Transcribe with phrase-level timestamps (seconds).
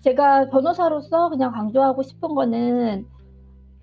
[0.00, 3.06] 제가 변호사로서 그냥 강조하고 싶은 거는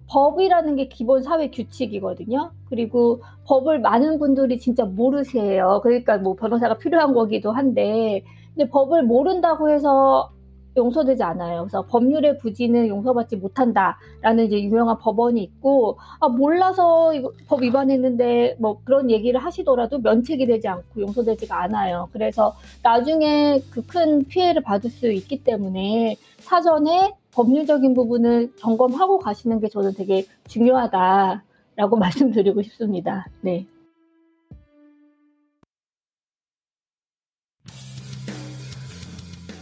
[0.10, 2.52] 법이라는 게 기본 사회 규칙이거든요.
[2.70, 5.82] 그리고 법을 많은 분들이 진짜 모르세요.
[5.84, 8.24] 그러니까 뭐 변호사가 필요한 거기도 한데,
[8.56, 10.32] 근데 법을 모른다고 해서
[10.78, 11.62] 용서되지 않아요.
[11.64, 17.12] 그래서 법률의 부지는 용서받지 못한다라는 이제 유명한 법원이 있고 아 몰라서
[17.48, 22.10] 법 위반했는데 뭐 그런 얘기를 하시더라도 면책이 되지 않고 용서되지가 않아요.
[22.14, 22.54] 그래서
[22.84, 29.94] 나중에 그 큰 피해를 받을 수 있기 때문에 사전에 법률적인 부분을 점검하고 가시는 게 저는
[29.94, 33.28] 되게 중요하다라고 말씀드리고 싶습니다.
[33.42, 33.66] 네.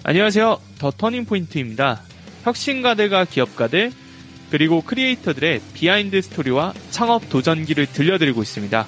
[0.07, 0.61] 안녕하세요.
[0.77, 1.99] The Turning Point입니다.
[2.43, 3.91] 혁신가들과 기업가들,
[4.51, 8.85] 그리고 크리에이터들의 비하인드 스토리와 창업 도전기를 들려드리고 있습니다.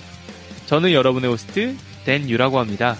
[0.68, 2.96] 저는 여러분의 호스트, 댄 유라고 합니다.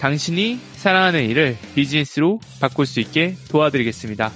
[0.00, 4.30] 당신이 사랑하는 일을 비즈니스로 바꿀 수 있게 도와드리겠습니다.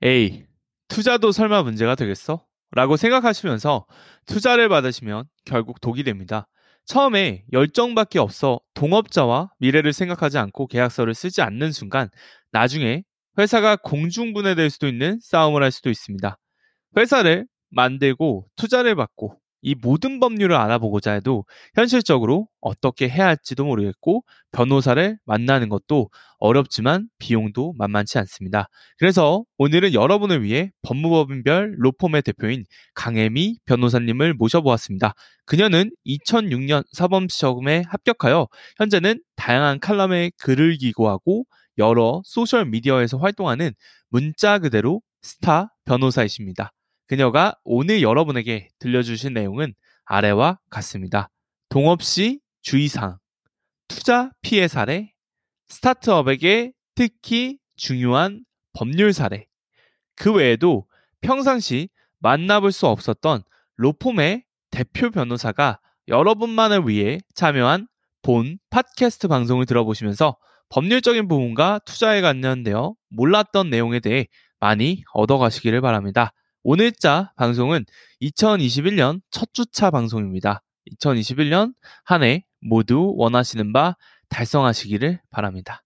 [0.00, 0.44] 에이,
[0.88, 2.48] 투자도 설마 문제가 되겠어?
[2.72, 3.86] 라고 생각하시면서
[4.26, 6.48] 투자를 받으시면 결국 독이 됩니다.
[6.84, 12.08] 처음에 열정밖에 없어 동업자와 미래를 생각하지 않고 계약서를 쓰지 않는 순간
[12.50, 13.02] 나중에
[13.38, 16.36] 회사가 공중분해될 수도 있는 싸움을 할 수도 있습니다.
[16.96, 25.18] 회사를 만들고 투자를 받고 이 모든 법률을 알아보고자 해도 현실적으로 어떻게 해야 할지도 모르겠고 변호사를
[25.24, 28.68] 만나는 것도 어렵지만 비용도 만만치 않습니다.
[28.98, 32.64] 그래서 오늘은 여러분을 위해 법무법인별 로펌의 대표인
[32.94, 35.14] 강혜미 변호사님을 모셔보았습니다.
[35.44, 41.44] 그녀는 2006년 사범시험에 합격하여 현재는 다양한 칼럼에 글을 기고하고
[41.78, 43.72] 여러 소셜 미디어에서 활동하는
[44.08, 46.72] 문자 그대로 스타 변호사이십니다.
[47.08, 51.30] 그녀가 오늘 여러분에게 들려주신 내용은 아래와 같습니다.
[51.70, 53.16] 동업 시 주의사항,
[53.88, 55.12] 투자 피해 사례,
[55.68, 59.46] 스타트업에게 특히 중요한 법률 사례,
[60.16, 60.86] 그 외에도
[61.22, 63.42] 평상시 만나볼 수 없었던
[63.76, 67.88] 로펌의 대표 변호사가 여러분만을 위해 참여한
[68.20, 70.36] 본 팟캐스트 방송을 들어보시면서
[70.68, 74.26] 법률적인 부분과 투자에 관련되어 몰랐던 내용에 대해
[74.60, 76.32] 많이 얻어가시기를 바랍니다.
[76.62, 77.84] 오늘자 방송은
[78.22, 80.62] 2021년 첫 주차 방송입니다.
[80.92, 81.74] 2021년
[82.04, 83.96] 한 해 모두 원하시는 바
[84.28, 85.82] 달성하시기를 바랍니다.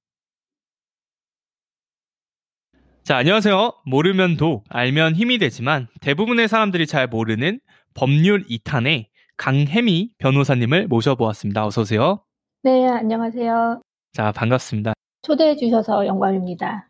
[3.05, 3.73] 자, 안녕하세요.
[3.85, 7.61] 모르면 도, 알면 힘이 되지만 대부분의 사람들이 잘 모르는
[7.95, 9.07] 법률 2탄의
[9.37, 11.67] 강혜미 변호사님을 모셔보았습니다.
[11.67, 12.25] 어서오세요.
[12.63, 13.83] 네, 안녕하세요.
[14.13, 14.95] 자, 반갑습니다.
[15.23, 16.89] 초대해 주셔서 영광입니다.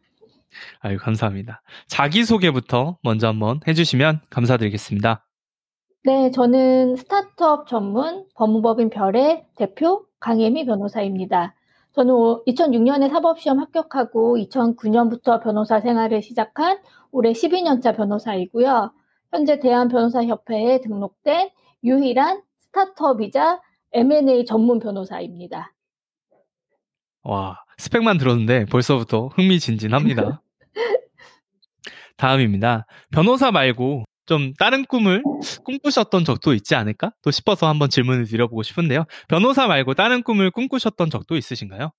[0.80, 1.62] 아유, 감사합니다.
[1.86, 5.26] 자기소개부터 먼저 한번 해주시면 감사드리겠습니다.
[6.04, 11.54] 네, 저는 스타트업 전문 법무법인 별의 대표 강예미 변호사입니다.
[11.92, 12.12] 저는
[12.46, 16.78] 2006년에 사법시험 합격하고 2009년부터 변호사 생활을 시작한
[17.10, 18.92] 올해 12년차 변호사이고요.
[19.30, 21.50] 현재 대한변호사협회에 등록된
[21.84, 23.60] 유일한 스타트업이자
[23.92, 25.72] M&A 전문 변호사입니다.
[27.24, 30.41] 와, 스펙만 들었는데 벌써부터 흥미진진합니다.
[32.22, 32.86] 다음입니다.
[33.10, 35.24] 변호사 말고 좀 다른 꿈을
[35.64, 37.10] 꿈꾸셨던 적도 있지 않을까?
[37.20, 39.06] 또 싶어서 한번 질문을 드려보고 싶은데요.
[39.28, 41.90] 변호사 말고 다른 꿈을 꿈꾸셨던 적도 있으신가요?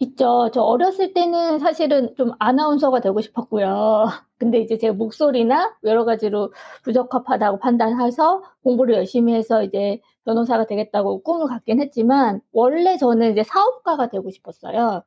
[0.00, 0.50] 있죠.
[0.52, 4.04] 저 어렸을 때는 사실은 좀 아나운서가 되고 싶었고요.
[4.38, 6.52] 근데 이제 제 목소리나 여러 가지로
[6.82, 14.10] 부적합하다고 판단해서 공부를 열심히 해서 이제 변호사가 되겠다고 꿈을 갖긴 했지만 원래 저는 이제 사업가가
[14.10, 15.02] 되고 싶었어요.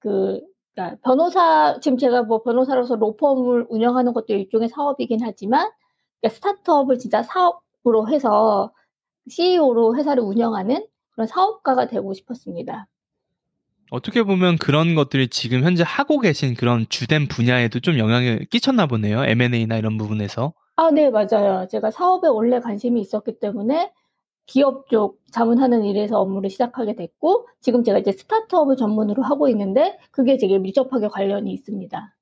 [0.00, 0.40] 그
[0.76, 5.70] 그러니까 변호사 지금 제가 뭐 변호사로서 로펌을 운영하는 것도 일종의 사업이긴 하지만
[6.20, 8.72] 그러니까 스타트업을 진짜 사업으로 해서
[9.28, 12.86] CEO로 회사를 운영하는 그런 사업가가 되고 싶었습니다.
[13.90, 19.24] 어떻게 보면 그런 것들이 지금 현재 하고 계신 그런 주된 분야에도 좀 영향을 끼쳤나 보네요.
[19.24, 20.52] M&A나 이런 부분에서.
[20.74, 21.66] 아, 네, 맞아요.
[21.70, 23.92] 제가 사업에 원래 관심이 있었기 때문에
[24.46, 30.36] 기업 쪽 자문하는 일에서 업무를 시작하게 됐고, 지금 제가 이제 스타트업을 전문으로 하고 있는데, 그게
[30.38, 32.14] 되게 밀접하게 관련이 있습니다.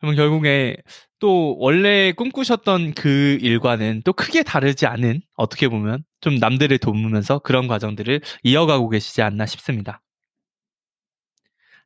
[0.00, 0.76] 그럼 결국에
[1.18, 7.66] 또 원래 꿈꾸셨던 그 일과는 또 크게 다르지 않은, 어떻게 보면 좀 남들을 돕으면서 그런
[7.68, 10.02] 과정들을 이어가고 계시지 않나 싶습니다.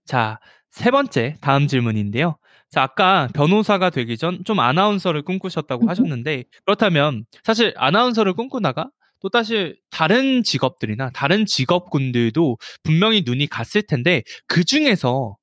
[0.05, 0.39] 자,
[0.71, 2.37] 세 번째 다음 질문인데요.
[2.71, 8.91] 자, 아까 변호사가 되기 전 좀 아나운서를 꿈꾸셨다고 하셨는데 그렇다면 사실 아나운서를 꿈꾸다가
[9.21, 15.37] 또 다시 다른 직업들이나 다른 직업군들도 분명히 눈이 갔을 텐데 그 중에서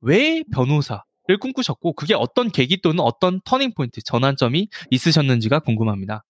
[0.00, 1.02] 왜 변호사를
[1.40, 6.24] 꿈꾸셨고 그게 어떤 계기 또는 어떤 터닝 포인트 전환점이 있으셨는지가 궁금합니다.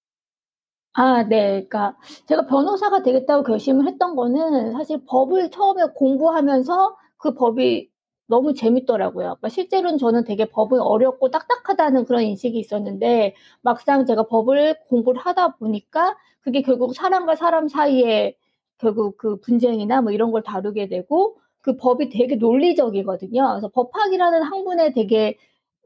[0.94, 1.67] 아 네.
[1.69, 1.96] 그러니까
[2.26, 7.88] 제가 변호사가 되겠다고 결심을 했던 거는 사실 법을 처음에 공부하면서 그 법이
[8.29, 9.25] 너무 재밌더라고요.
[9.25, 15.57] 그러니까 실제로는 저는 되게 법은 어렵고 딱딱하다는 그런 인식이 있었는데 막상 제가 법을 공부를 하다
[15.57, 18.37] 보니까 그게 결국 사람과 사람 사이에
[18.79, 23.49] 결국 그 분쟁이나 뭐 이런 걸 다루게 되고 그 법이 되게 논리적이거든요.
[23.49, 25.37] 그래서 법학이라는 학문에 되게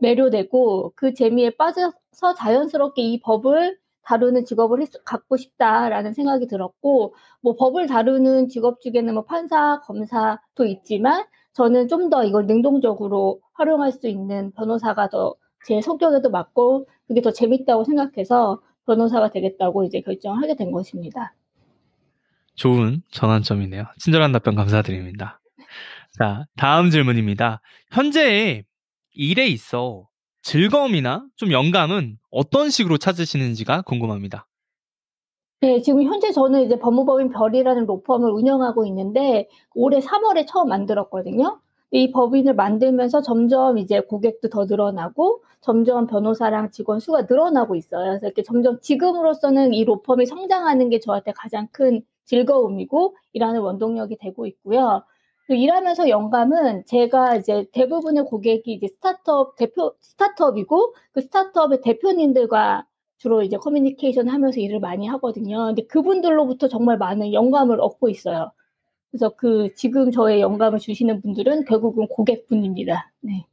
[0.00, 7.56] 매료되고 그 재미에 빠져서 자연스럽게 이 법을 다루는 직업을 했, 갖고 싶다라는 생각이 들었고 뭐
[7.56, 14.08] 법을 다루는 직업 중에는 뭐 판사, 검사도 있지만 저는 좀 더 이걸 능동적으로 활용할 수
[14.08, 20.72] 있는 변호사가 더 제 성격에도 맞고 그게 더 재밌다고 생각해서 변호사가 되겠다고 이제 결정하게 된
[20.72, 21.34] 것입니다.
[22.54, 23.84] 좋은 전환점이네요.
[23.98, 25.40] 친절한 답변 감사드립니다.
[26.18, 27.60] 자, 다음 질문입니다.
[27.90, 28.64] 현재
[29.14, 30.08] 일에 있어
[30.42, 34.46] 즐거움이나 좀 영감은 어떤 식으로 찾으시는지가 궁금합니다.
[35.62, 41.60] 네, 지금 현재 저는 이제 법무법인 별이라는 로펌을 운영하고 있는데 올해 3월에 처음 만들었거든요.
[41.92, 48.10] 이 법인을 만들면서 점점 이제 고객도 더 늘어나고 점점 변호사랑 직원 수가 늘어나고 있어요.
[48.10, 54.46] 그래서 이렇게 점점 지금으로서는 이 로펌이 성장하는 게 저한테 가장 큰 즐거움이고 일하는 원동력이 되고
[54.46, 55.04] 있고요.
[55.48, 62.84] 일하면서 영감은 제가 이제 대부분의 고객이 이제 스타트업 대표 스타트업이고 그 스타트업의 대표님들과
[63.22, 65.66] 주로 이제 커뮤니케이션 하면서 일을 많이 하거든요.
[65.66, 68.50] 근데 그분들로부터 정말 많은 영감을 얻고 있어요.
[69.12, 73.12] 그래서 그 지금 저의 영감을 주시는 분들은 결국은 고객분입니다.
[73.20, 73.46] 네.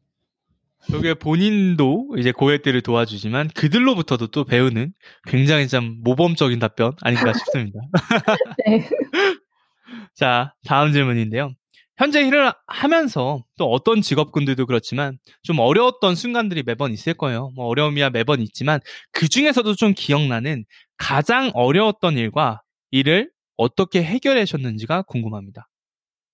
[0.91, 4.91] 여기 본인도 이제 고객들을 도와주지만 그들로부터도 또 배우는
[5.27, 7.79] 굉장히 좀 모범적인 답변 아닌가 싶습니다.
[8.65, 8.89] 네.
[10.15, 11.51] 자, 다음 질문인데요.
[11.99, 17.51] 현재 일을 하면서 또 어떤 직업군들도 그렇지만 좀 어려웠던 순간들이 매번 있을 거예요.
[17.57, 18.79] 뭐 어려움이야 매번 있지만
[19.11, 20.63] 그 중에서도 좀 기억나는
[20.97, 22.61] 가장 어려웠던 일과
[22.91, 25.67] 일을 어떻게 해결하셨는지가 궁금합니다.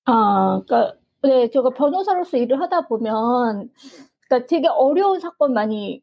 [0.05, 3.71] 아, 그러니까 네, 제가 변호사로서 일을 하다 보면
[4.27, 6.01] 그러니까 되게 어려운 사건 많이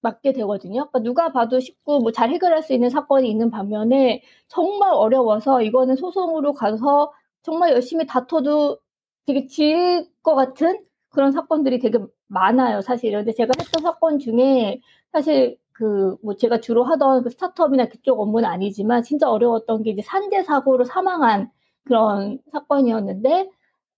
[0.00, 0.88] 맡게 되거든요.
[0.90, 5.96] 그러니까 누가 봐도 쉽고 뭐 잘 해결할 수 있는 사건이 있는 반면에 정말 어려워서 이거는
[5.96, 7.12] 소송으로 가서
[7.42, 8.78] 정말 열심히 다퉈도
[9.26, 10.80] 되게 질 것 같은
[11.10, 11.98] 그런 사건들이 되게
[12.28, 13.20] 많아요, 사실은.
[13.20, 14.80] 근데 제가 했던 사건 중에
[15.12, 20.02] 사실 그 뭐 제가 주로 하던 그 스타트업이나 그쪽 업무는 아니지만 진짜 어려웠던 게 이제
[20.02, 21.50] 산재 사고로 사망한
[21.84, 23.50] 그런 사건이었는데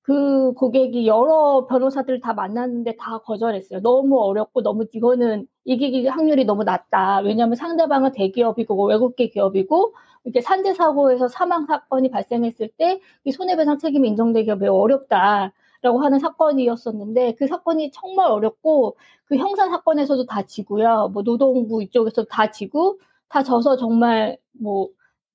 [0.06, 3.80] 그 고객이 여러 변호사들 다 만났는데 다 거절했어요.
[3.82, 7.20] 너무 어렵고 너무 이거는 이기기 확률이 너무 낮다.
[7.20, 9.94] 왜냐하면 상대방은 대기업이고 외국계 기업이고
[10.24, 16.18] 이렇게 산재 사고에서 사망 사건이 발생했을 때 이 손해배상 책임이 인정되기가 매우 어렵다 라고 하는
[16.20, 21.10] 사건이었었는데 그 사건이 정말 어렵고 그 형사 사건에서도 다 지고요.
[21.12, 24.88] 뭐 노동부 이쪽에서도 다 지고 다 져서 정말 뭐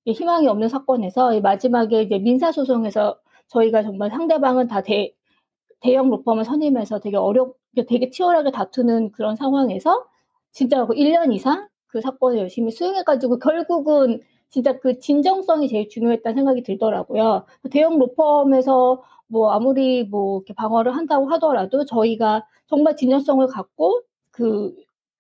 [0.06, 3.18] 희망이 없는 사건에서 마지막에 이제 민사 소송에서
[3.52, 5.14] 저희가 정말 상대방은 다 대,
[5.82, 10.06] 대형 로펌을 선임해서 되게 어렵게 되게 치열하게 다투는 그런 상황에서
[10.52, 16.64] 진짜 1년 그 이상 그 사건을 열심히 수행해가지고 결국은 진짜 그 진정성이 제일 중요했다는 생각이
[16.64, 17.46] 들더라고요.
[17.72, 24.02] 대형 로펌에서 뭐 아무리 뭐 이렇게 방어를 한다고 하더라도 저희가 정말 진정성을 갖고
[24.32, 24.76] 그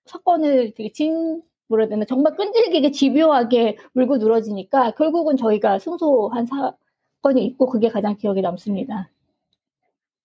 [0.05, 6.73] 사건을 되게 진 뭐라 해야 되나 정말 끈질기게 집요하게 물고 늘어지니까 결국은 저희가 승소한 사
[7.21, 9.09] 건이 있고 그게 가장 기억에 남습니다.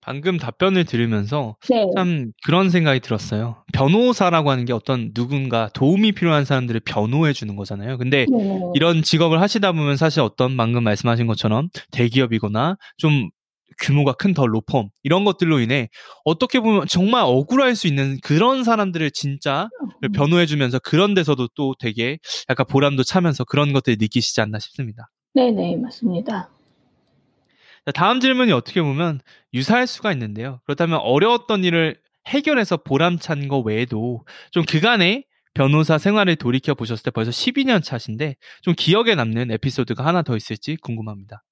[0.01, 1.91] 방금 답변을 들으면서 네.
[1.97, 3.65] 참 그런 생각이 들었어요.
[3.73, 7.99] 변호사라고 하는 게 어떤 누군가 도움이 필요한 사람들을 변호해 주는 거잖아요.
[7.99, 8.61] 근데 네.
[8.75, 13.31] 이런 직업을 하시다 보면 사실 어떤 방금 말씀하신 것처럼 대기업이거나 좀
[13.81, 15.89] 규모가 큰 더 로펌 이런 것들로 인해
[16.25, 19.69] 어떻게 보면 정말 억울할 수 있는 그런 사람들을 진짜
[20.05, 20.13] 음.
[20.13, 25.11] 변호해 주면서 그런 데서도 또 되게 약간 보람도 차면서 그런 것들을 느끼시지 않나 싶습니다.
[25.35, 26.49] 네네 맞습니다.
[27.93, 29.21] 다음 질문이 어떻게 보면
[29.55, 30.61] 유사할 수가 있는데요.
[30.65, 35.25] 그렇다면 어려웠던 일을 해결해서 보람찬 거 외에도 좀 그간의
[35.55, 40.77] 변호사 생활을 돌이켜 보셨을 때 벌써 12년 차신데 좀 기억에 남는 에피소드가 하나 더 있을지
[40.77, 41.43] 궁금합니다.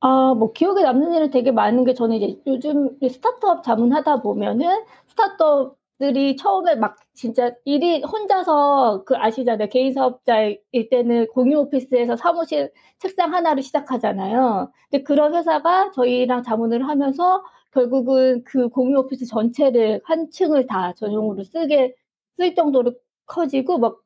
[0.00, 5.76] 아, 뭐 기억에 남는 일은 되게 많은 게 저는 이제 요즘 스타트업 자문하다 보면은 스타트업
[6.04, 9.68] 들이 처음에 막 진짜 일이 혼자서 그 아시잖아요.
[9.70, 14.70] 개인 사업자일 때는 공유 오피스에서 사무실 책상 하나로 시작하잖아요.
[14.90, 17.42] 근데 그런 회사가 저희랑 자문을 하면서
[17.72, 21.94] 결국은 그 공유 오피스 전체를 한 층을 다 전용으로 쓰게
[22.36, 22.92] 쓸 정도로
[23.26, 24.00] 커지고 막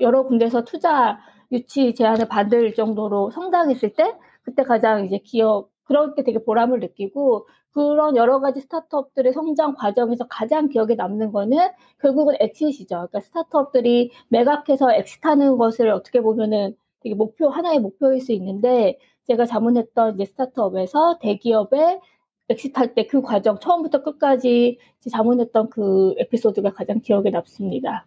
[0.00, 1.18] 여러 군데서 투자
[1.52, 7.46] 유치 제안을 받을 정도로 성장했을 때 그때 가장 이제 기업 그럴 때 되게 보람을 느끼고
[7.78, 11.58] 그런 여러 가지 스타트업들의 성장 과정에서 가장 기억에 남는 거는
[12.00, 12.88] 결국은 엑시시죠.
[12.88, 20.16] 그러니까 스타트업들이 매각해서 exit하는 것을 어떻게 보면은 되게 목표 하나의 목표일 수 있는데 제가 자문했던
[20.16, 22.00] 이제 스타트업에서 대기업에
[22.48, 28.06] exit할 때 그 과정 처음부터 끝까지 자문했던 그 에피소드가 가장 기억에 남습니다.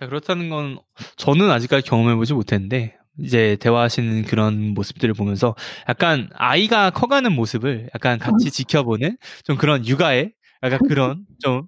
[0.00, 0.78] 자, 그렇다는 건
[1.16, 5.54] 저는 아직까지 경험해보지 못했는데 이제 대화하시는 그런 모습들을 보면서
[5.88, 11.66] 약간 아이가 커가는 모습을 약간 같이 지켜보는 좀 그런 육아의 약간 그런 좀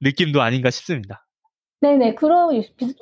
[0.00, 1.26] 느낌도 아닌가 싶습니다.
[1.80, 2.14] 네네.
[2.14, 2.50] 그러,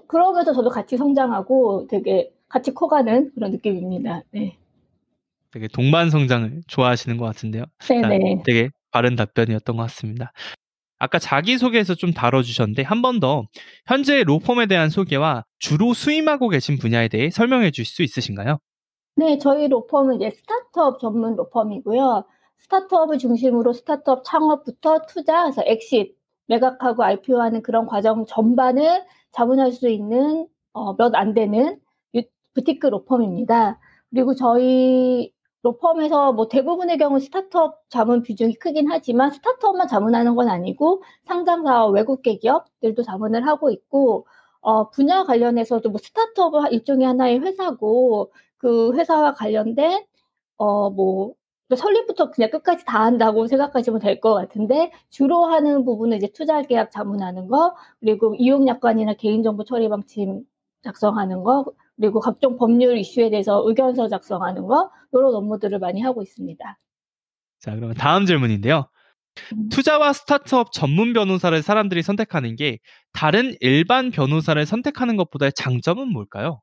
[0.09, 4.23] 그러면서 저도 같이 성장하고 되게 같이 커가는 그런 느낌입니다.
[4.31, 4.57] 네.
[5.51, 7.65] 되게 동반 성장을 좋아하시는 것 같은데요.
[7.89, 8.37] 네네.
[8.39, 10.33] 자, 되게 바른 답변이었던 것 같습니다.
[11.05, 13.45] 아까 자기소개에서 좀 다뤄주셨는데 한 번 더
[13.87, 18.59] 현재 로펌에 대한 소개와 주로 수임하고 계신 분야에 대해 설명해 주실 수 있으신가요?
[19.17, 22.25] 네, 저희 로펌은 이제 스타트업 전문 로펌이고요.
[22.59, 26.17] 스타트업을 중심으로 스타트업 창업부터 투자, 그래서 엑싯,
[26.49, 31.79] 매각하고 IPO하는 그런 과정 전반을 자문할 수 있는 어, 몇 안 되는
[32.55, 33.79] 부티크 로펌입니다.
[34.11, 35.33] 그리고 저희
[35.65, 42.39] 로펌에서 뭐 대부분의 경우 스타트업 자문 비중이 크긴 하지만 스타트업만 자문하는 건 아니고 상장사와 외국계
[42.39, 44.27] 기업들도 자문을 하고 있고
[44.63, 50.05] 어, 분야 관련해서도 뭐 스타트업은 일종의 하나의 회사고 그 회사와 관련된
[50.59, 51.35] 어뭐
[51.77, 56.91] 설립부터 그냥 끝까지 다 한다고 생각하시면 될 것 같은데 주로 하는 부분은 이제 투자 계약
[56.91, 60.45] 자문하는 거 그리고 이용 약관이나 개인정보 처리 방침
[60.85, 61.65] 작성하는 거
[61.97, 66.79] 그리고 각종 법률 이슈에 대해서 의견서 작성하는 거 이런 업무들을 많이 하고 있습니다.
[67.61, 68.89] 자, 그러면 다음 질문인데요.
[69.55, 69.69] 음.
[69.71, 72.79] 투자와 스타트업 전문 변호사를 사람들이 선택하는 게
[73.13, 76.61] 다른 일반 변호사를 선택하는 것보다의 장점은 뭘까요?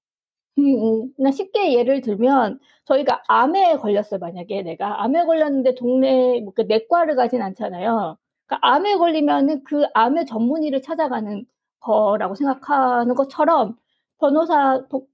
[0.60, 1.32] 음, 음.
[1.32, 4.20] 쉽게 예를 들면 저희가 암에 걸렸어요.
[4.20, 8.18] 만약에 내가 암에 걸렸는데 동네 뭐 그 내과를 가진 않잖아요.
[8.48, 11.46] 그러니까 암에 걸리면은 그 암의 전문의를 찾아가는
[11.80, 13.76] 거라고 생각하는 것처럼
[14.20, 15.08] 변호사 도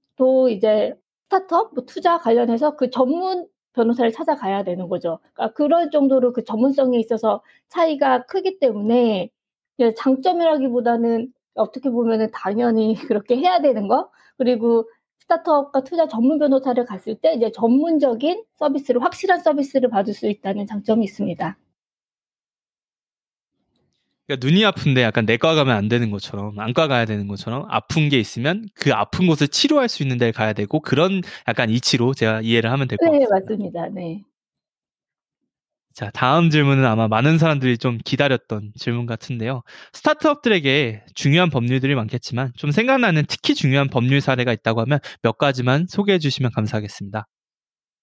[0.50, 0.94] 이제
[1.24, 5.20] 스타트업 뭐 투자 관련해서 그 전문 변호사를 찾아가야 되는 거죠.
[5.34, 9.30] 그러니까 그럴 정도로 그 전문성에 있어서 차이가 크기 때문에
[9.96, 14.88] 장점이라기보다는 어떻게 보면은 당연히 그렇게 해야 되는 거 그리고
[15.20, 21.04] 스타트업과 투자 전문 변호사를 갔을 때 이제 전문적인 서비스를 확실한 서비스를 받을 수 있다는 장점이
[21.04, 21.56] 있습니다.
[24.28, 28.18] 그러니까 눈이 아픈데 약간 내과 가면 안 되는 것처럼 안과 가야 되는 것처럼 아픈 게
[28.18, 32.70] 있으면 그 아픈 곳을 치료할 수 있는 데 가야 되고 그런 약간 이치로 제가 이해를
[32.70, 33.34] 하면 될것 네, 같습니다.
[33.34, 33.88] 네, 맞습니다.
[33.88, 34.22] 네.
[35.94, 39.62] 자, 다음 질문은 아마 많은 사람들이 좀 기다렸던 질문 같은데요.
[39.94, 46.18] 스타트업들에게 중요한 법률들이 많겠지만 좀 생각나는 특히 중요한 법률 사례가 있다고 하면 몇 가지만 소개해
[46.18, 47.26] 주시면 감사하겠습니다.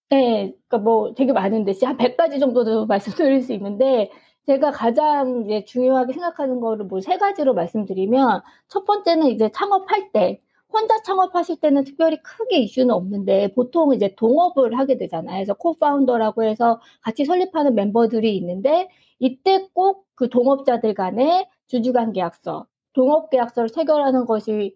[0.09, 4.09] 네, 그러니까 뭐 되게 많은데 한 100가지 정도도 말씀드릴 수 있는데
[4.47, 10.41] 제가 가장 이제 중요하게 생각하는 거를 뭐 세 가지로 말씀드리면 첫 번째는 이제 창업할 때
[10.71, 15.37] 혼자 창업하실 때는 특별히 크게 이슈는 없는데 보통 이제 동업을 하게 되잖아요.
[15.37, 23.29] 그래서 코파운더라고 해서 같이 설립하는 멤버들이 있는데 이때 꼭 그 동업자들 간의 주주간 계약서, 동업
[23.29, 24.73] 계약서를 체결하는 것이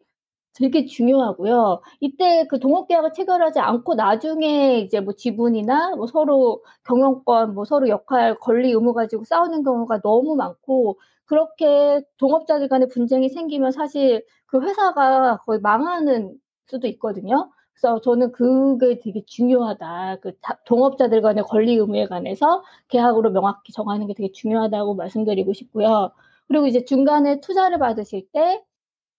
[0.56, 1.82] 되게 중요하고요.
[2.00, 7.88] 이때 그 동업 계약을 체결하지 않고 나중에 이제 뭐 지분이나 뭐 서로 경영권, 뭐 서로
[7.90, 14.62] 역할, 권리 의무 가지고 싸우는 경우가 너무 많고 그렇게 동업자들 간의 분쟁이 생기면 사실 그
[14.62, 16.36] 회사가 거의 망하는
[16.68, 17.52] 수도 있거든요.
[17.74, 20.18] 그래서 저는 그게 되게 중요하다.
[20.22, 20.34] 그
[20.66, 26.12] 동업자들 간의 권리 의무에 관해서 계약으로 명확히 정하는 게 되게 중요하다고 말씀드리고 싶고요.
[26.48, 28.64] 그리고 이제 중간에 투자를 받으실 때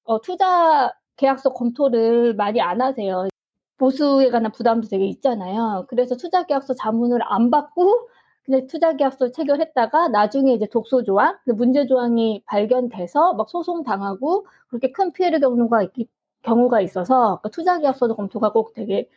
[0.04, 3.28] 어, 투자 계약서 검토를 많이 안 하세요.
[3.76, 5.86] 보수에 관한 부담도 되게 있잖아요.
[5.88, 8.08] 그래서 투자 계약서 자문을 안 받고
[8.44, 14.46] 그냥 투자 계약서 체결했다가 나중에 이제 독소 조항, 그 문제 조항이 발견돼서 막 소송 당하고
[14.68, 15.68] 그렇게 큰 피해를 겪는
[16.42, 19.08] 경우가 있어서 그러니까 투자 계약서도 검토가 꼭 되게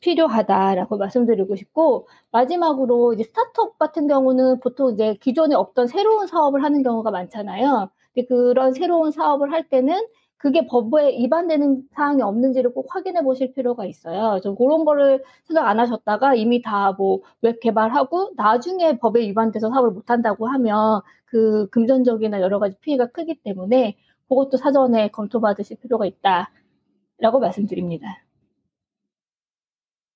[0.00, 6.82] 필요하다라고 말씀드리고 싶고 마지막으로 이제 스타트업 같은 경우는 보통 이제 기존에 없던 새로운 사업을 하는
[6.82, 7.88] 경우가 많잖아요.
[8.14, 10.04] 근데 그런 새로운 사업을 할 때는
[10.42, 14.40] 그게 법에 위반되는 사항이 없는지를 꼭 확인해 보실 필요가 있어요.
[14.42, 19.92] 좀 그런 거를 생각 안 하셨다가 이미 다 뭐 웹 개발하고 나중에 법에 위반돼서 사업을
[19.92, 23.96] 못 한다고 하면 그 금전적이나 여러 가지 피해가 크기 때문에
[24.28, 28.06] 그것도 사전에 검토받으실 필요가 있다라고 말씀드립니다.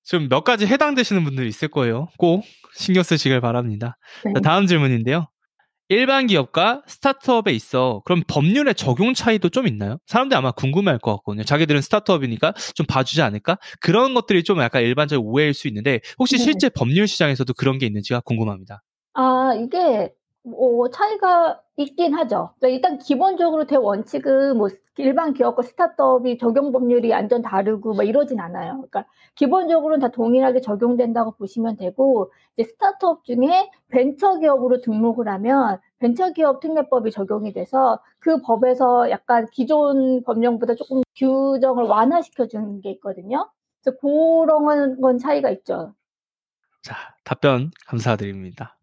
[0.03, 2.09] 지금 몇 가지 해당되시는 분들이 있을 거예요.
[2.19, 2.43] 꼭
[2.75, 3.97] 신경 쓰시길 바랍니다.
[4.25, 4.33] 네.
[4.43, 5.27] 다음 질문인데요.
[5.89, 9.99] 일반 기업과 스타트업에 있어 그럼 법률의 적용 차이도 좀 있나요?
[10.07, 11.45] 사람들이 아마 궁금해할 것 같거든요.
[11.45, 13.59] 자기들은 스타트업이니까 좀 봐주지 않을까?
[13.81, 16.45] 그런 것들이 좀 약간 일반적 오해일 수 있는데 혹시 네.
[16.45, 18.83] 실제 법률 시장에서도 그런 게 있는지가 궁금합니다.
[19.15, 20.11] 아 이게
[20.47, 22.51] 뭐 차이가 있긴 하죠.
[22.59, 28.75] 그러니까 일단 기본적으로 대원칙은 뭐 일반 기업과 스타트업이 적용 법률이 완전 다르고 뭐 이러진 않아요.
[28.75, 36.33] 그러니까 기본적으로는 다 동일하게 적용된다고 보시면 되고 이제 스타트업 중에 벤처 기업으로 등록을 하면 벤처
[36.33, 43.51] 기업 특례법이 적용이 돼서 그 법에서 약간 기존 법령보다 조금 규정을 완화시켜 주는 게 있거든요.
[43.83, 45.93] 그래서 그런 건 차이가 있죠.
[46.83, 48.76] 자, 답변 감사드립니다.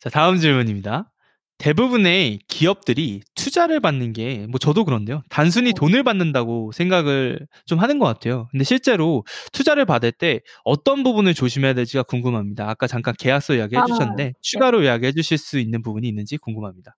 [0.00, 1.10] 자, 다음 질문입니다.
[1.58, 5.22] 대부분의 기업들이 투자를 받는 게, 뭐 저도 그런데요.
[5.30, 5.72] 단순히 어.
[5.74, 8.46] 돈을 받는다고 생각을 좀 하는 것 같아요.
[8.50, 12.68] 근데 실제로 투자를 받을 때 어떤 부분을 조심해야 될지가 궁금합니다.
[12.68, 16.94] 아까 잠깐 계약서 이야기 아, 해주셨는데, 추가로 이야기 해 주실 수 있는 부분이 있는지 궁금합니다.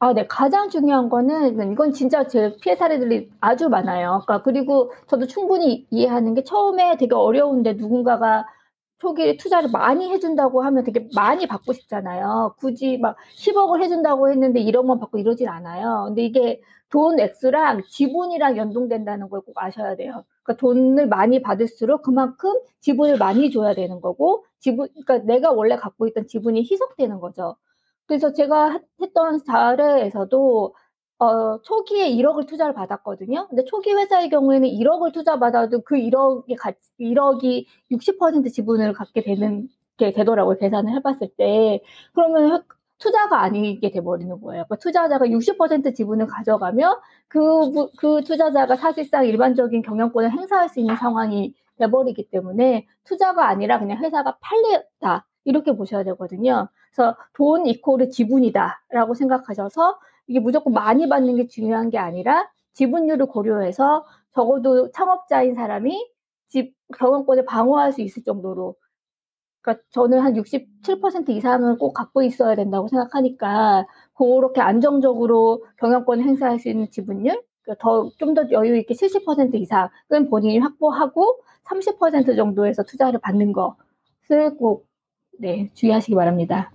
[0.00, 0.26] 아, 네.
[0.26, 4.22] 가장 중요한 거는 이건 진짜 제 피해 사례들이 아주 많아요.
[4.24, 8.46] 그러니까 그리고 저도 충분히 이해하는 게 처음에 되게 어려운데 누군가가
[8.98, 12.54] 초기에 투자를 많이 해준다고 하면 되게 많이 받고 싶잖아요.
[12.58, 16.04] 굳이 막 10억을 해준다고 했는데 1억만 받고 이러진 않아요.
[16.08, 20.24] 근데 이게 돈 액수랑 지분이랑 연동된다는 걸 꼭 아셔야 돼요.
[20.42, 26.06] 그러니까 돈을 많이 받을수록 그만큼 지분을 많이 줘야 되는 거고, 지분, 그러니까 내가 원래 갖고
[26.08, 27.56] 있던 지분이 희석되는 거죠.
[28.06, 30.74] 그래서 제가 했던 사례에서도
[31.18, 33.48] 어, 초기에 1억을 투자를 받았거든요.
[33.48, 40.12] 근데 초기 회사의 경우에는 1억을 투자받아도 그 1억이 가치, 1억이 60% 지분을 갖게 되는 게
[40.12, 40.58] 되더라고요.
[40.58, 41.82] 계산을 해봤을 때.
[42.14, 42.62] 그러면
[42.98, 44.64] 투자가 아니게 돼버리는 거예요.
[44.64, 46.98] 그러니까 투자자가 60% 지분을 가져가면
[47.28, 53.98] 그, 그 투자자가 사실상 일반적인 경영권을 행사할 수 있는 상황이 돼버리기 때문에 투자가 아니라 그냥
[53.98, 55.26] 회사가 팔렸다.
[55.44, 56.68] 이렇게 보셔야 되거든요.
[56.92, 59.98] 그래서 돈 이코르 지분이다라고 생각하셔서
[60.28, 65.98] 이게 무조건 많이 받는 게 중요한 게 아니라 지분율을 고려해서 적어도 창업자인 사람이
[66.48, 68.76] 집 경영권을 방어할 수 있을 정도로
[69.60, 76.68] 그러니까 저는 한 67% 이상은 꼭 갖고 있어야 된다고 생각하니까 그렇게 안정적으로 경영권을 행사할 수
[76.68, 83.52] 있는 지분율 그러니까 더좀 더 여유 있게 70% 이상은 본인이 확보하고 30% 정도에서 투자를 받는
[83.52, 84.86] 것을 꼭
[85.40, 86.72] 네, 주의하시기 바랍니다.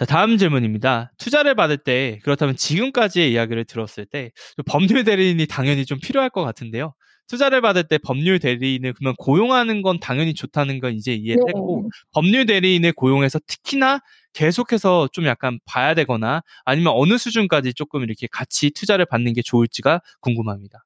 [0.00, 1.12] 자, 다음 질문입니다.
[1.18, 4.30] 투자를 받을 때 그렇다면 지금까지의 이야기를 들었을 때
[4.64, 6.94] 법률 대리인이 당연히 좀 필요할 것 같은데요.
[7.26, 11.48] 투자를 받을 때 법률 대리인을 그러면 고용하는 건 당연히 좋다는 건 이제 이해를 네.
[11.48, 14.00] 했고 법률 대리인을 고용해서 특히나
[14.32, 20.00] 계속해서 좀 약간 봐야 되거나 아니면 어느 수준까지 조금 이렇게 같이 투자를 받는 게 좋을지가
[20.20, 20.82] 궁금합니다.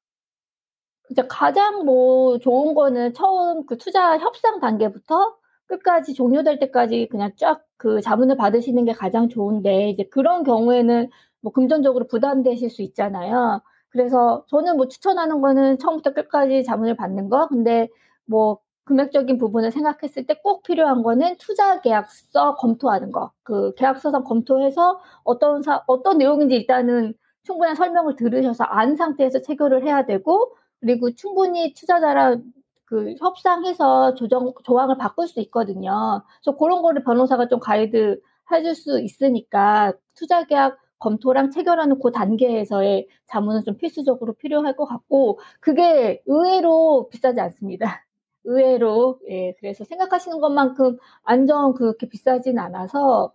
[1.09, 7.64] 이제 가장 뭐 좋은 거는 처음 그 투자 협상 단계부터 끝까지 종료될 때까지 그냥 쫙
[7.77, 11.09] 그 자문을 받으시는 게 가장 좋은데 이제 그런 경우에는
[11.41, 13.61] 뭐 금전적으로 부담되실 수 있잖아요.
[13.89, 17.47] 그래서 저는 뭐 추천하는 거는 처음부터 끝까지 자문을 받는 거.
[17.47, 17.87] 근데
[18.25, 23.31] 뭐 금액적인 부분을 생각했을 때 꼭 필요한 거는 투자 계약서 검토하는 거.
[23.43, 30.05] 그 계약서상 검토해서 어떤 사, 어떤 내용인지 일단은 충분한 설명을 들으셔서 안 상태에서 체결을 해야
[30.05, 32.43] 되고 그리고 충분히 투자자랑
[32.85, 36.23] 그 협상해서 조정 조항을 바꿀 수 있거든요.
[36.41, 38.21] 그래서 그런 거를 변호사가 좀 가이드
[38.51, 45.39] 해줄 수 있으니까 투자 계약 검토랑 체결하는 그 단계에서의 자문은 좀 필수적으로 필요할 것 같고
[45.59, 48.05] 그게 의외로 비싸지 않습니다.
[48.45, 53.33] 의외로 예 그래서 생각하시는 것만큼 안정 그렇게 비싸진 않아서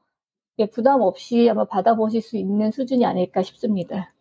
[0.58, 4.12] 예, 부담 없이 아마 받아보실 수 있는 수준이 아닐까 싶습니다.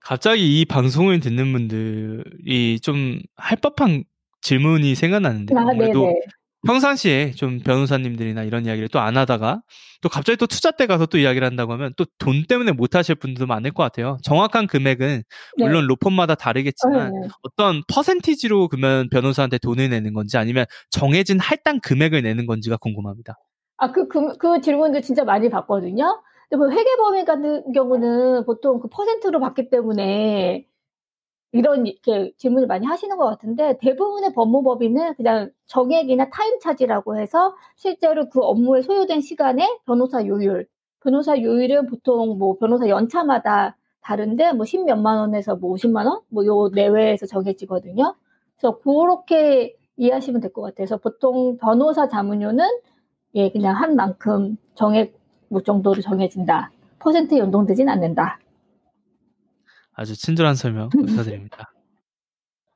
[0.00, 4.04] 갑자기 이 방송을 듣는 분들이 좀 할 법한
[4.42, 5.58] 질문이 생각나는데요.
[5.58, 6.20] 아, 아무래도 네네.
[6.66, 9.62] 평상시에 좀 변호사님들이나 이런 이야기를 또 안 하다가
[10.02, 13.14] 또 갑자기 또 투자 때 가서 또 이야기를 한다고 하면 또 돈 때문에 못 하실
[13.14, 14.18] 분들도 많을 것 같아요.
[14.22, 15.22] 정확한 금액은
[15.58, 15.64] 네.
[15.64, 17.28] 물론 로펌마다 다르겠지만 네.
[17.42, 23.34] 어떤 퍼센티지로 그러면 변호사한테 돈을 내는 건지 아니면 정해진 할당 금액을 내는 건지가 궁금합니다.
[23.76, 26.22] 아, 그, 그, 그 질문도 진짜 많이 받거든요.
[26.50, 30.64] 근데 그 회계법인 같은 경우는 보통 그 퍼센트로 받기 때문에
[31.52, 38.28] 이런 이렇게 질문을 많이 하시는 것 같은데 대부분의 법무법인은 그냥 정액이나 타임 차지라고 해서 실제로
[38.28, 40.66] 그 업무에 소요된 시간에 변호사 요율,
[41.02, 46.68] 변호사 요율은 보통 뭐 변호사 연차마다 다른데 뭐 십몇만 원에서 뭐 오십만 원, 뭐 요
[46.74, 48.14] 내외에서 정해지거든요.
[48.58, 50.74] 그래서 그렇게 이해하시면 될 것 같아요.
[50.76, 52.64] 그래서 보통 변호사 자문료는
[53.34, 55.14] 예 그냥 한 만큼 정액
[55.48, 56.70] 뭐 정도로 정해진다.
[56.98, 58.38] 퍼센트 연동되진 않는다.
[59.98, 61.72] 아주 친절한 설명 감사드립니다.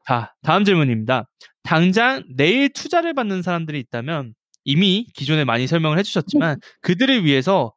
[0.07, 1.29] 자, 다음 질문입니다.
[1.63, 7.73] 당장 내일 투자를 받는 사람들이 있다면 이미 기존에 많이 설명을 해주셨지만 그들을 위해서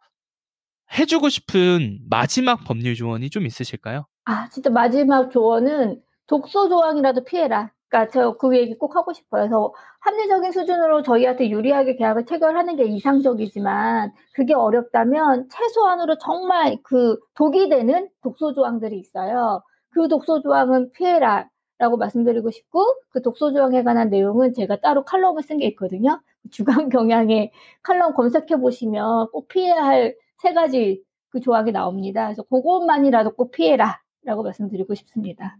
[0.98, 4.08] 해주고 싶은 마지막 법률 조언이 좀 있으실까요?
[4.26, 7.72] 아, 진짜 마지막 조언은 독서 조항이라도 피해라.
[7.96, 9.44] 그러니까 저 그 얘기 꼭 하고 싶어요.
[9.44, 17.70] 그래서 합리적인 수준으로 저희한테 유리하게 계약을 체결하는 게 이상적이지만 그게 어렵다면 최소한으로 정말 그 독이
[17.70, 19.64] 되는 독소 조항들이 있어요.
[19.92, 21.48] 그 독소 조항은 피해라.
[21.78, 22.80] 라고 말씀드리고 싶고
[23.10, 26.22] 그 독소 조항에 관한 내용은 제가 따로 칼럼을 쓴 게 있거든요.
[26.52, 27.52] 주간 경향의
[27.84, 32.26] 칼럼 검색해 보시면 꼭 피해야 할 세 가지 그 조항이 나옵니다.
[32.28, 35.58] 그래서 그것만이라도 꼭 피해라 라고 말씀드리고 싶습니다.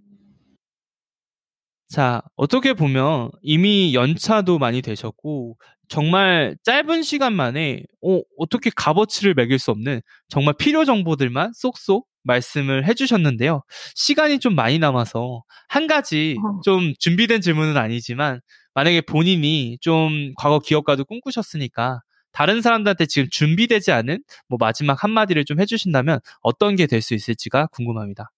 [1.96, 9.60] 자, 어떻게 보면 이미 연차도 많이 되셨고, 정말 짧은 시간 만에, 어, 어떻게 값어치를 매길
[9.60, 13.62] 수 없는 정말 필요 정보들만 쏙쏙 말씀을 해주셨는데요.
[13.96, 16.60] 시간이 좀 많이 남아서 한 가지 어.
[16.66, 18.42] 좀 준비된 질문은 아니지만,
[18.74, 22.02] 만약에 본인이 좀 과거 기업가도 꿈꾸셨으니까,
[22.34, 27.68] 다른 사람들한테 지금 준비되지 않은 뭐 마지막 한마디를 좀 해주신다면 어떤 게 될 수 있을지가
[27.72, 28.32] 궁금합니다.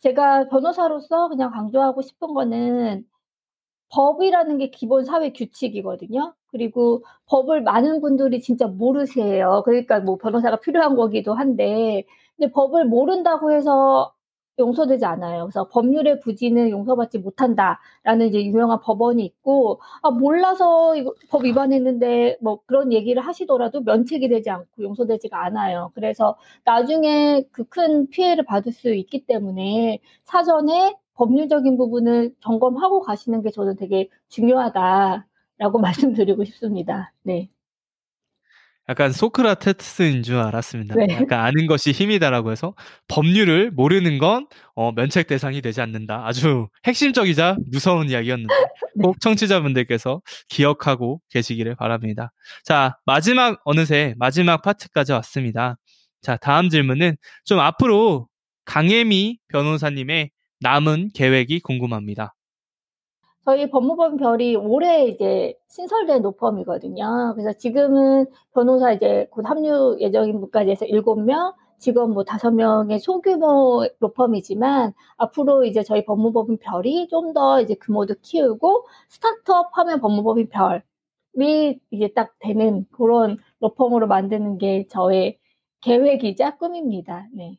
[0.00, 3.04] 제가 변호사로서 그냥 강조하고 싶은 거는
[3.90, 6.34] 법이라는 게 기본 사회 규칙이거든요.
[6.48, 9.62] 그리고 법을 많은 분들이 진짜 모르세요.
[9.64, 12.04] 그러니까 뭐 변호사가 필요한 거기도 한데
[12.36, 14.12] 근데 법을 모른다고 해서
[14.58, 15.44] 용서되지 않아요.
[15.44, 22.60] 그래서 법률의 부지는 용서받지 못한다라는 이제 유명한 법원이 있고 아 몰라서 이거 법 위반했는데 뭐
[22.66, 25.90] 그런 얘기를 하시더라도 면책이 되지 않고 용서되지가 않아요.
[25.94, 33.50] 그래서 나중에 그 큰 피해를 받을 수 있기 때문에 사전에 법률적인 부분을 점검하고 가시는 게
[33.50, 37.12] 저는 되게 중요하다라고 말씀드리고 싶습니다.
[37.22, 37.50] 네.
[38.88, 40.94] 약간 소크라테스인 줄 알았습니다.
[40.94, 41.06] 네.
[41.10, 42.74] 약간 아는 것이 힘이다라고 해서
[43.08, 46.22] 법률을 모르는 건 어, 면책 대상이 되지 않는다.
[46.24, 48.54] 아주 핵심적이자 무서운 이야기였는데
[49.02, 52.32] 꼭 청취자분들께서 기억하고 계시기를 바랍니다.
[52.64, 55.76] 자, 마지막 어느새 마지막 파트까지 왔습니다.
[56.22, 58.28] 자, 다음 질문은 좀 앞으로
[58.66, 62.35] 강혜미 변호사님의 남은 계획이 궁금합니다.
[63.46, 67.34] 저희 법무법 별이 올해 이제 신설된 로펌이거든요.
[67.36, 74.94] 그래서 지금은 변호사 이제 곧 합류 예정인 분까지 해서 7명, 직원 뭐 5명의 소규모 로펌이지만
[75.18, 82.08] 앞으로 이제 저희 법무법인 별이 좀 더 이제 규모도 키우고 스타트업 하면 법무법인 별이 이제
[82.14, 85.38] 딱 되는 그런 로펌으로 만드는 게 저의
[85.82, 87.28] 계획이자 꿈입니다.
[87.34, 87.58] 네.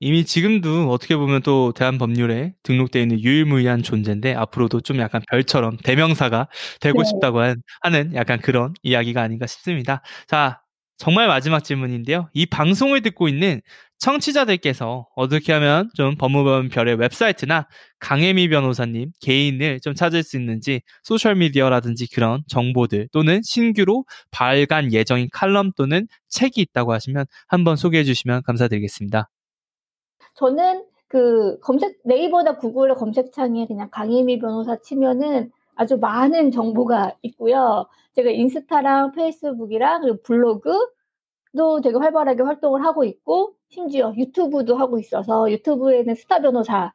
[0.00, 5.76] 이미 지금도 어떻게 보면 또 대한 법률에 등록되어 있는 유일무이한 존재인데 앞으로도 좀 약간 별처럼
[5.78, 6.48] 대명사가
[6.80, 7.08] 되고 네.
[7.08, 10.02] 싶다고 한- 하는 약간 그런 이야기가 아닌가 싶습니다.
[10.26, 10.60] 자,
[10.98, 12.28] 정말 마지막 질문인데요.
[12.34, 13.60] 이 방송을 듣고 있는
[13.98, 17.66] 청취자들께서 어떻게 하면 좀 법무법인 별의 웹사이트나
[18.00, 25.72] 강혜미 변호사님 개인을 좀 찾을 수 있는지 소셜미디어라든지 그런 정보들 또는 신규로 발간 예정인 칼럼
[25.76, 29.28] 또는 책이 있다고 하시면 한번 소개해 주시면 감사드리겠습니다.
[30.34, 37.86] 저는 그 검색 네이버나 구글의 검색창에 그냥 강혜미 변호사 치면은 아주 많은 정보가 있고요.
[38.14, 46.40] 제가 인스타랑 페이스북이랑 블로그도 되게 활발하게 활동을 하고 있고 심지어 유튜브도 하고 있어서 유튜브에는 스타
[46.40, 46.90] 변호사를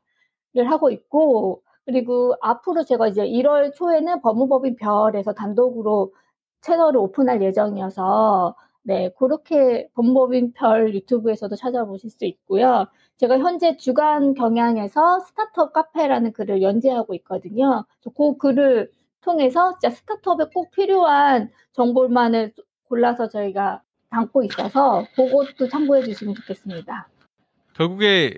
[0.65, 6.13] 하고 있고 그리고 앞으로 제가 이제 1월 초에는 법무법인 별에서 단독으로
[6.61, 8.55] 채널을 오픈할 예정이어서
[8.89, 12.87] 네, 그렇게 법무법인 별 유튜브에서도 찾아보실 수 있고요.
[13.17, 17.85] 제가 현재 주간 경향에서 스타트업 카페라는 글을 연재하고 있거든요.
[18.17, 18.89] 그 글을
[19.21, 22.51] 통해서 진짜 스타트업에 꼭 필요한 정보만을
[22.85, 27.09] 골라서 저희가 담고 있어서 그것도 참고해 주시면 좋겠습니다.
[27.75, 28.33] 결국에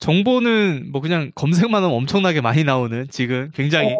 [0.00, 3.96] 정보는 뭐 그냥 검색만 하면 엄청나게 많이 나오는 지금 굉장히 네.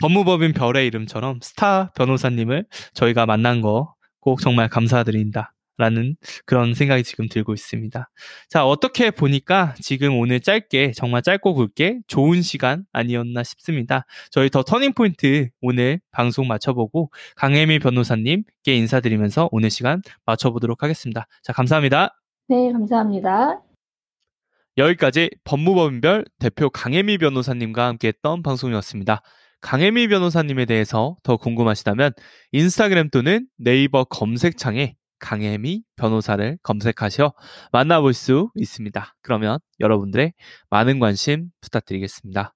[0.00, 3.94] 법무법인 별의 이름처럼 스타 변호사님을 저희가 만난 거
[4.26, 5.52] 꼭 정말 감사드린다.
[5.78, 8.10] 라는 그런 생각이 지금 들고 있습니다.
[8.48, 14.06] 자, 어떻게 보니까 지금 오늘 짧게, 정말 짧고 굵게 좋은 시간 아니었나 싶습니다.
[14.30, 21.26] 저희 더 터닝포인트 오늘 방송 마쳐보고 강혜미 변호사님께 인사드리면서 오늘 시간 마쳐보도록 하겠습니다.
[21.42, 22.18] 자, 감사합니다.
[22.48, 23.60] 네, 감사합니다.
[24.78, 29.22] 여기까지 법무법인별 대표 강혜미 변호사님과 함께 했던 방송이었습니다.
[29.66, 32.12] 강혜미 변호사님에 대해서 더 궁금하시다면
[32.52, 37.34] 인스타그램 또는 네이버 검색창에 강혜미 변호사를 검색하셔
[37.72, 39.16] 만나볼 수 있습니다.
[39.22, 40.34] 그러면 여러분들의
[40.70, 42.54] 많은 관심 부탁드리겠습니다.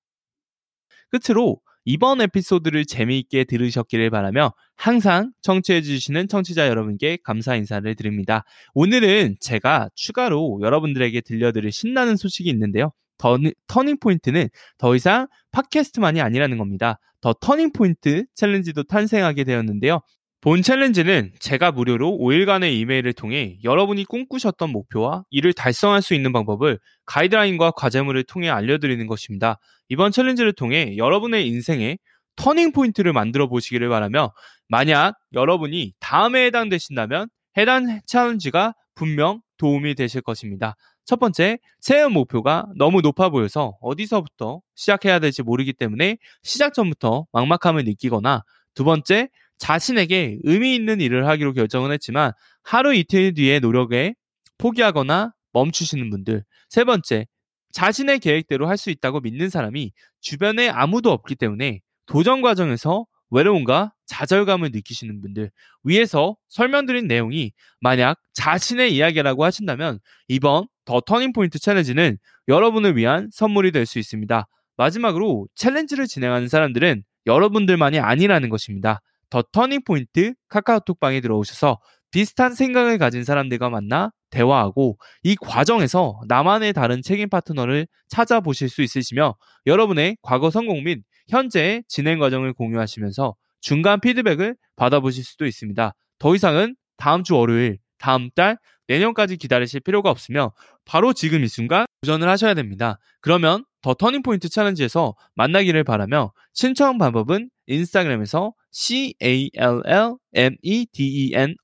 [1.09, 8.45] 끝으로 이번 에피소드를 재미있게 들으셨기를 바라며 항상 청취해주시는 청취자 여러분께 감사 인사를 드립니다.
[8.75, 12.93] 오늘은 제가 추가로 여러분들에게 들려드릴 신나는 소식이 있는데요.
[13.21, 16.99] The, Turning Point는 더 이상 팟캐스트만이 아니라는 겁니다.
[17.21, 20.01] The Turning Point Challenge도 탄생하게 되었는데요.
[20.41, 26.79] 본 챌린지는 제가 무료로 5일간의 이메일을 통해 여러분이 꿈꾸셨던 목표와 이를 달성할 수 있는 방법을
[27.05, 29.59] 가이드라인과 과제물을 통해 알려드리는 것입니다.
[29.91, 31.99] 이번 챌린지를 통해 여러분의 인생에
[32.37, 34.33] 터닝 포인트를 만들어 보시기를 바라며
[34.67, 37.29] 만약 여러분이 다음에 해당되신다면
[37.59, 40.75] 해당 챌린지가 분명 도움이 되실 것입니다.
[41.05, 47.85] 첫 번째, 새해 목표가 너무 높아 보여서 어디서부터 시작해야 될지 모르기 때문에 시작 전부터 막막함을
[47.85, 52.33] 느끼거나 두 번째, 자신에게 의미 있는 일을 하기로 결정을 했지만
[52.63, 54.15] 하루 이틀 뒤의 노력에
[54.59, 56.45] 포기하거나 멈추시는 분들.
[56.69, 57.27] 세 번째,
[57.73, 64.71] 자신의 계획대로 할 수 있다고 믿는 사람이 주변에 아무도 없기 때문에 도전 과정에서 외로움과 좌절감을
[64.73, 65.51] 느끼시는 분들.
[65.85, 72.19] 위에서 설명드린 내용이 만약 자신의 이야기라고 하신다면 이번 The Turning Point Challenge는
[72.49, 74.47] 여러분을 위한 선물이 될 수 있습니다.
[74.77, 79.01] 마지막으로 챌린지를 진행하는 사람들은 여러분들만이 아니라는 것입니다.
[79.31, 81.79] The Turning Point 카카오톡방에 들어오셔서
[82.11, 89.37] 비슷한 생각을 가진 사람들과 만나 대화하고 이 과정에서 나만의 다른 책임 파트너를 찾아보실 수 있으시며
[89.67, 95.95] 여러분의 과거 성공 및 현재의 진행 과정을 공유하시면서 중간 피드백을 받아보실 수도 있습니다.
[96.19, 100.53] 더 이상은 다음 주 월요일, 다음 달, 내년까지 기다리실 필요가 없으며
[100.85, 102.99] 바로 지금 이 순간 도전을 하셔야 됩니다.
[103.21, 110.25] 그러면 The Turning Point Challenge에서 만나기를 바라며 신청 방법은 인스타그램에서 C-A-L-L-M-E-D-E-N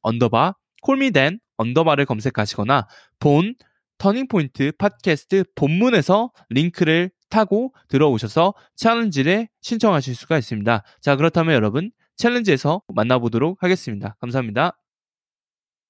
[0.03, 2.87] 언더바 callmeden 언더바를 검색하시거나
[3.19, 3.55] 본
[3.99, 10.83] 터닝포인트 팟캐스트 본문에서 링크를 타고 들어오셔서 챌린지를 신청하실 수가 있습니다.
[11.01, 14.17] 자, 그렇다면 여러분 챌린지에서 만나보도록 하겠습니다.
[14.21, 14.79] 감사합니다.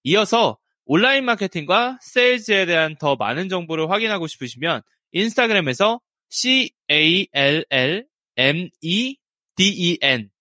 [0.05, 6.70] 이어서 온라인 마케팅과 세일즈에 대한 더 많은 정보를 확인하고 싶으시면 인스타그램에서 C-A-L-L-M-E-D-E-N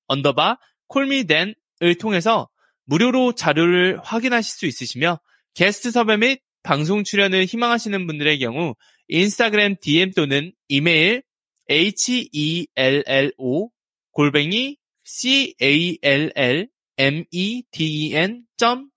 [0.08, 1.56] 언더바 콜미댄을
[2.00, 2.50] 통해서
[2.86, 5.20] 무료로 자료를 확인하실 수 있으시며
[5.56, 8.76] 게스트 섭외 및 방송 출연을 희망하시는 분들의 경우
[9.08, 11.24] 인스타그램 DM 또는 이메일
[11.70, 13.80] hello
[14.12, 16.68] 골뱅이 call
[17.00, 18.90] medn.com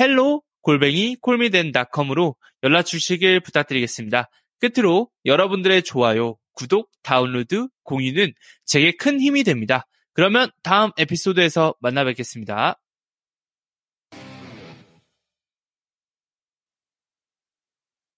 [0.00, 4.30] hello 골뱅이 콜미덴닷컴으로 연락 주시길 부탁드리겠습니다.
[4.60, 8.32] 끝으로 여러분들의 좋아요, 구독, 다운로드, 공유는
[8.64, 9.86] 제게 큰 힘이 됩니다.
[10.14, 12.80] 그러면 다음 에피소드에서 만나 뵙겠습니다.